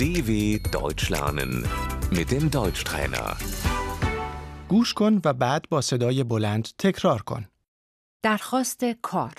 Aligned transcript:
DW 0.00 0.30
Deutsch 0.78 1.08
lernen 1.10 1.52
mit 2.10 2.30
dem 2.30 2.50
Deutschtrainer. 2.50 3.36
گوش 4.68 4.94
کن 4.94 5.20
و 5.24 5.32
بعد 5.32 5.68
با 5.68 5.80
صدای 5.80 6.24
بلند 6.24 6.68
تکرار 6.78 7.22
کن. 7.22 7.48
درخواست 8.22 8.84
کار 9.02 9.34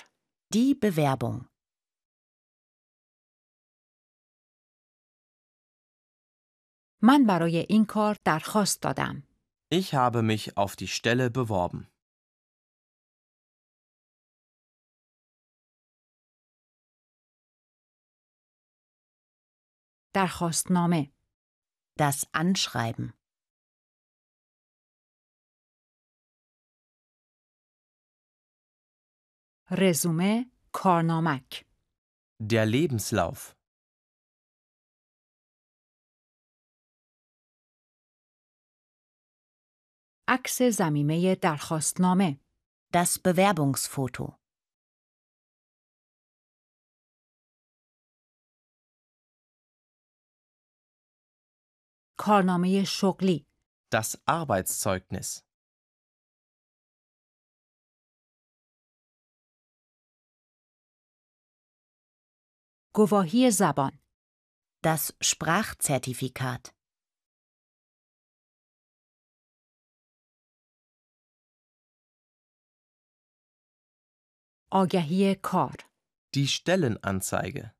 Die 0.54 0.74
Bewerbung. 0.84 1.44
من 7.02 7.26
برای 7.26 7.56
این 7.68 7.84
کار 7.84 8.16
درخواست 8.24 8.82
دادم. 8.82 9.22
Ich 9.74 9.94
habe 9.94 10.22
mich 10.22 10.56
auf 10.56 10.76
die 10.76 10.88
Stelle 10.88 11.30
beworben. 11.30 11.86
درخواستنامه 20.14 21.12
Das 22.00 22.24
Anschreiben. 22.34 23.12
رزومه 29.70 30.50
کارنامک 30.72 31.64
Der 32.42 32.64
Lebenslauf. 32.64 33.54
عکس 40.28 40.62
زمینه 40.62 41.34
درخواستنامه 41.34 42.40
Das 42.96 43.18
Bewerbungsfoto. 43.18 44.38
کارنامه 52.22 52.84
شغلی 52.84 53.46
Das 53.94 54.16
Arbeitszeugnis. 54.26 55.42
گواهی 62.94 63.50
زبان 63.50 63.98
Das 64.86 65.12
Sprachzertifikat. 65.22 66.74
آگهی 74.70 75.34
کار 75.34 75.76
Die 76.34 76.46
Stellenanzeige. 76.48 77.74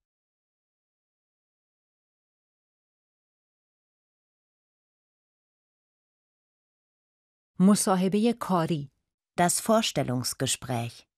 مصاحبه 7.60 8.32
کاری 8.40 8.90
Das 9.40 9.60
Vorstellungsgespräch. 9.60 11.08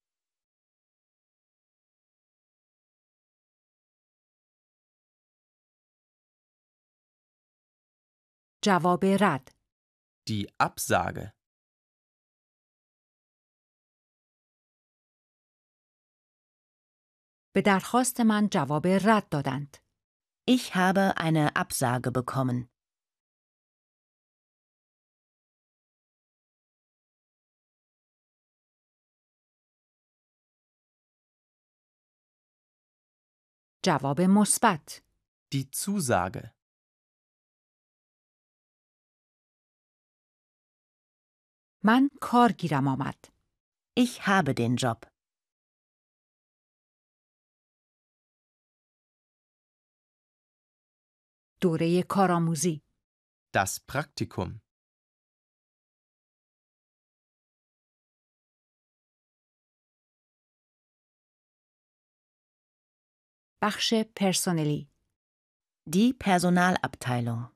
جواب 8.63 9.05
رد 9.05 9.55
Die 10.29 10.47
Absage. 10.59 11.33
به 17.55 17.63
درخواست 17.63 18.21
من 18.21 18.49
جواب 18.53 18.87
رد 18.87 19.29
دادند. 19.29 19.77
Ich 20.49 20.75
habe 20.75 21.17
eine 21.17 21.57
Absage 21.57 22.11
bekommen. 22.11 22.71
جواب 33.85 34.21
مثبت 34.21 35.03
Die 35.55 35.71
Zusage. 35.71 36.51
من 41.85 42.11
کار 42.21 42.53
گیرم 42.53 42.89
آمد. 42.89 43.33
Ich 43.97 44.27
habe 44.27 44.55
den 44.55 44.77
Job. 44.77 45.07
دوره 51.61 52.03
کارآموزی 52.03 52.83
Das 53.57 53.81
Praktikum. 53.81 54.61
بخش 63.63 63.95
پرسنلی 64.17 64.89
Die 65.91 66.13
Personalabteilung. 66.25 67.49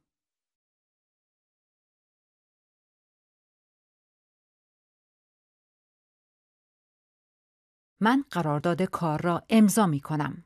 من 8.01 8.25
قرارداد 8.31 8.83
کار 8.83 9.23
را 9.23 9.43
امضا 9.51 9.87
می 9.87 10.01
کنم. 10.01 10.45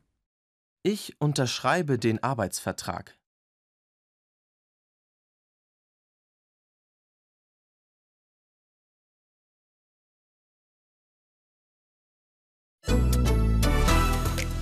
Ich 0.88 1.16
unterschreibe 1.20 1.98
den 1.98 2.22
Arbeitsvertrag. 2.22 3.18